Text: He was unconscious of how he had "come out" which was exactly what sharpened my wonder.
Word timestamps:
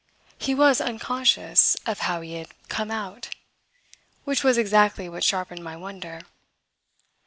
He 0.39 0.55
was 0.55 0.81
unconscious 0.81 1.77
of 1.85 1.99
how 1.99 2.21
he 2.21 2.33
had 2.33 2.47
"come 2.69 2.89
out" 2.89 3.29
which 4.23 4.43
was 4.43 4.57
exactly 4.57 5.07
what 5.07 5.23
sharpened 5.23 5.63
my 5.63 5.77
wonder. 5.77 6.21